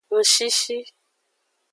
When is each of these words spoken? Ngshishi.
Ngshishi. 0.17 0.77